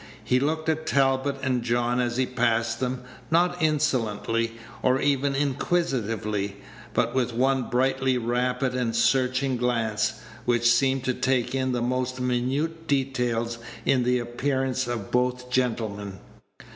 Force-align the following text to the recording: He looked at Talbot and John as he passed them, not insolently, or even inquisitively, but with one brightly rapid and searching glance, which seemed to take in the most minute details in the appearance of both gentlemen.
He 0.23 0.39
looked 0.39 0.67
at 0.67 0.87
Talbot 0.87 1.35
and 1.43 1.61
John 1.61 1.99
as 1.99 2.17
he 2.17 2.25
passed 2.25 2.79
them, 2.79 3.03
not 3.29 3.61
insolently, 3.61 4.53
or 4.81 4.99
even 4.99 5.35
inquisitively, 5.35 6.55
but 6.95 7.13
with 7.13 7.35
one 7.35 7.69
brightly 7.69 8.17
rapid 8.17 8.73
and 8.73 8.95
searching 8.95 9.57
glance, 9.57 10.13
which 10.45 10.67
seemed 10.67 11.03
to 11.03 11.13
take 11.13 11.53
in 11.53 11.71
the 11.71 11.83
most 11.83 12.19
minute 12.19 12.87
details 12.87 13.59
in 13.85 14.01
the 14.01 14.17
appearance 14.17 14.87
of 14.87 15.11
both 15.11 15.51
gentlemen. 15.51 16.17